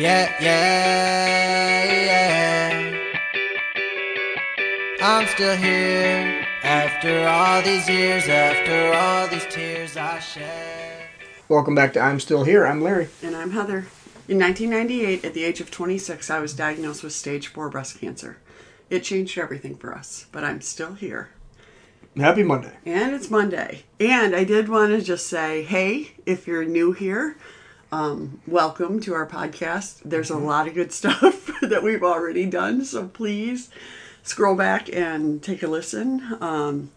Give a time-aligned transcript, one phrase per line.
[0.00, 2.96] Yeah, yeah, yeah.
[5.02, 11.06] I'm still here after all these years, after all these tears I shed.
[11.50, 12.66] Welcome back to I'm Still Here.
[12.66, 13.08] I'm Larry.
[13.22, 13.88] And I'm Heather.
[14.26, 18.38] In 1998, at the age of 26, I was diagnosed with stage 4 breast cancer.
[18.88, 21.28] It changed everything for us, but I'm still here.
[22.16, 22.72] Happy Monday.
[22.86, 23.82] And it's Monday.
[24.00, 27.36] And I did want to just say hey, if you're new here,
[27.92, 30.00] um, welcome to our podcast.
[30.04, 33.70] There's a lot of good stuff that we've already done, so please
[34.22, 36.36] scroll back and take a listen.
[36.40, 36.90] Um,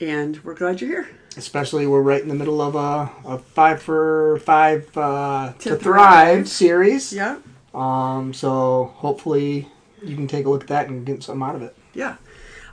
[0.00, 1.08] and we're glad you're here.
[1.36, 5.76] Especially, we're right in the middle of a, a five for five uh, to, To
[5.76, 6.36] thrive.
[6.38, 6.48] Thrive.
[6.48, 7.12] series.
[7.12, 7.38] Yeah,
[7.74, 9.68] Um, so hopefully
[10.02, 11.76] you can take a look at that and get something out of it.
[11.94, 12.16] yeah.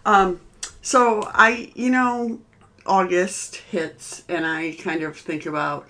[0.06, 0.42] Um,
[0.82, 2.40] so I, you know,
[2.86, 5.88] August hits, and I kind of think about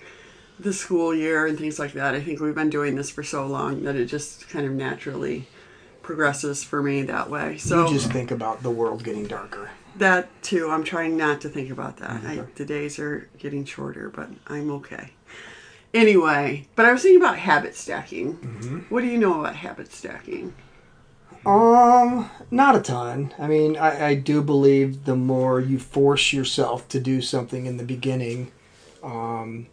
[0.58, 2.14] the school year and things like that.
[2.14, 5.46] I think we've been doing this for so long that it just kind of naturally
[6.02, 7.56] progresses for me that way.
[7.56, 9.70] So you just think about the world getting darker.
[9.96, 10.70] That too.
[10.70, 12.24] I'm trying not to think about that.
[12.24, 15.10] I, the days are getting shorter, but I'm okay.
[15.92, 18.32] Anyway, but I was thinking about habit stacking.
[18.88, 20.52] What do you know about habit stacking?
[21.46, 23.32] Um, not a ton.
[23.38, 27.76] I mean, I, I do believe the more you force yourself to do something in
[27.76, 28.50] the beginning,
[29.02, 29.68] um,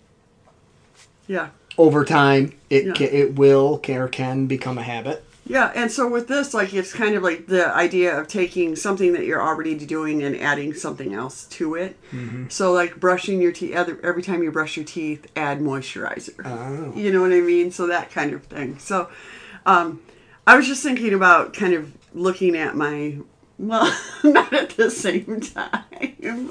[1.31, 1.47] Yeah.
[1.77, 2.93] over time it Yeah.
[2.93, 5.23] ca- it will care can become a habit.
[5.47, 9.11] Yeah, and so with this, like, it's kind of like the idea of taking something
[9.13, 11.97] that you're already doing and adding something else to it.
[12.49, 16.35] So, like, brushing your teeth, every, every time you brush your teeth, add moisturizer.
[16.45, 16.93] Oh.
[16.97, 17.71] You know what I mean?
[17.71, 18.77] So, that kind of thing.
[18.79, 19.09] So,
[19.65, 19.99] um,
[20.47, 23.17] I was just thinking about kind of looking at my,
[23.61, 25.83] well, not at the same time.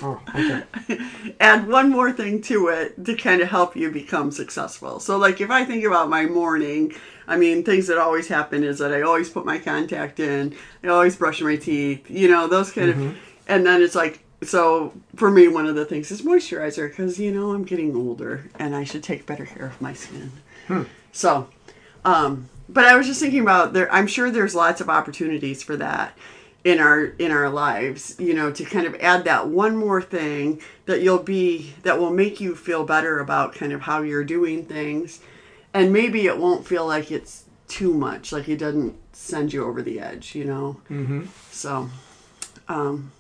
[0.03, 0.63] Oh, okay.
[1.41, 5.01] add one more thing to it to kind of help you become successful.
[5.01, 6.93] So, like, if I think about my morning,
[7.27, 10.89] I mean, things that always happen is that I always put my contact in, I
[10.89, 13.17] always brush my teeth, you know, those kind of,
[13.49, 17.33] and then it's like, so for me, one of the things is moisturizer because, you
[17.33, 20.33] know, I'm getting older and I should take better care of my skin.
[20.67, 20.83] Hmm.
[21.13, 21.49] So,
[22.05, 23.93] um, but I was just thinking about there.
[23.93, 26.17] I'm sure there's lots of opportunities for that
[26.65, 28.17] in our in our lives.
[28.19, 32.11] You know, to kind of add that one more thing that you'll be that will
[32.11, 35.21] make you feel better about kind of how you're doing things,
[35.73, 38.33] and maybe it won't feel like it's too much.
[38.33, 40.35] Like it doesn't send you over the edge.
[40.35, 40.81] You know.
[40.91, 41.27] Mm-hmm.
[41.51, 41.89] So,
[42.69, 43.13] um,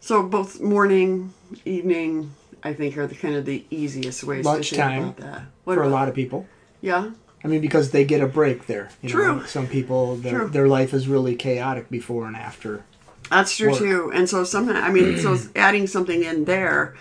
[0.00, 5.04] so both morning, evening, I think are the kind of the easiest ways Lunchtime to
[5.04, 5.42] think about that.
[5.64, 6.46] What For a lot of people.
[6.80, 7.10] Yeah.
[7.42, 8.90] I mean, because they get a break there.
[9.02, 9.36] You True.
[9.36, 9.46] Know?
[9.46, 10.48] Some people, their, True.
[10.48, 12.84] their life is really chaotic before and after.
[13.30, 13.78] That's true work.
[13.78, 14.12] too.
[14.12, 16.96] And so sometimes, I mean, so adding something in there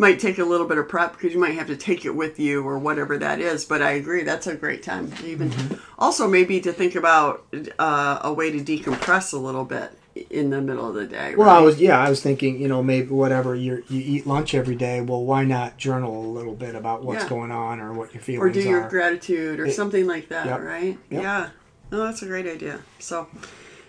[0.00, 2.40] might take a little bit of prep because you might have to take it with
[2.40, 3.64] you or whatever that is.
[3.64, 5.12] But I agree, that's a great time.
[5.24, 5.74] Even Mm-hmm.
[5.98, 7.44] also maybe to think about
[7.78, 9.92] uh, a way to decompress a little bit
[10.30, 11.34] in the middle of the day.
[11.36, 11.58] Well, right?
[11.58, 14.74] I was yeah, I was thinking, you know, maybe whatever you you eat lunch every
[14.74, 15.00] day.
[15.00, 17.28] Well, why not journal a little bit about what's Yeah.
[17.28, 18.88] going on or what your feelings or do your are?
[18.88, 20.60] gratitude or It- something like that, Yep.
[20.62, 20.98] right?
[21.10, 21.22] Yep.
[21.22, 21.48] Yeah.
[21.92, 22.80] No, that's a great idea.
[22.98, 23.28] So,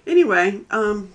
[0.06, 1.10] anyway, um,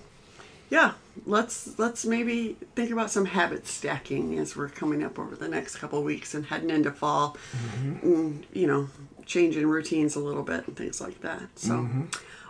[0.69, 0.93] yeah,
[1.25, 5.77] let's let's maybe think about some habit stacking as we're coming up over the next
[5.77, 7.37] couple weeks and heading into fall.
[7.51, 8.07] Mm-hmm.
[8.07, 8.89] And, you know,
[9.25, 11.47] changing routines a little bit and things like that.
[11.55, 11.71] So.
[11.71, 12.03] Mm-hmm.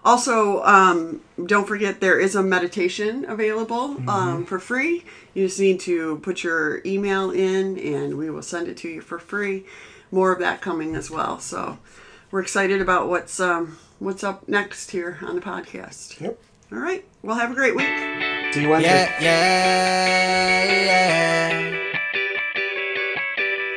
[0.05, 4.09] Also, um, don't forget there is a meditation available Mm-hmm.
[4.09, 5.03] um, for free.
[5.33, 9.01] You just need to put your email in, and we will send it to you
[9.01, 9.65] for free.
[10.09, 11.39] More of that coming as well.
[11.39, 11.79] So
[12.31, 16.21] we're excited about what's um, what's up next here on the podcast.
[16.21, 16.39] Yep.
[16.69, 17.05] All right.
[17.23, 17.87] Well, have a great week.
[18.53, 19.07] See you Wednesday.
[19.21, 21.93] Yeah, yeah, yeah.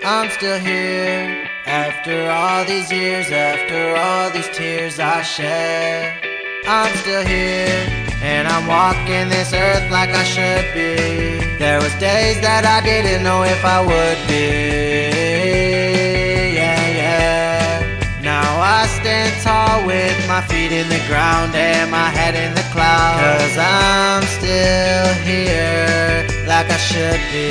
[0.03, 6.21] I'm still here after all these years, after all these tears I shed.
[6.67, 7.87] I'm still here
[8.23, 11.57] and I'm walking this earth like I should be.
[11.59, 15.30] There was days that I didn't know if I would be.
[20.61, 23.23] Feet in the ground and my head in the clouds.
[23.23, 27.51] Cause I'm still here like I should be.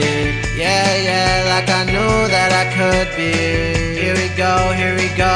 [0.57, 3.33] Yeah, yeah, like I knew that I could be.
[3.99, 5.35] Here we go, here we go.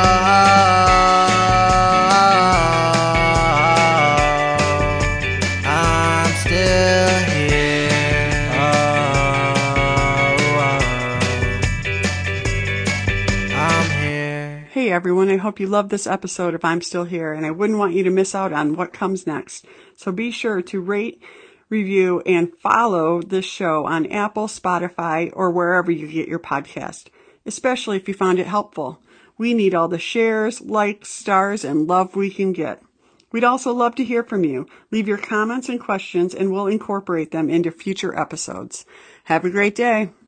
[14.84, 17.80] Hey everyone, I hope you loved this episode of I'm Still Here, and I wouldn't
[17.80, 19.66] want you to miss out on what comes next.
[19.96, 21.24] So be sure to rate,
[21.70, 27.08] review, and follow this show on Apple, Spotify, or wherever you get your podcast,
[27.46, 29.02] especially if you found it helpful.
[29.38, 32.84] We need all the shares, likes, stars, and love we can get.
[33.32, 34.68] We'd also love to hear from you.
[34.92, 38.86] Leave your comments and questions, and we'll incorporate them into future episodes.
[39.24, 40.10] Have a great day.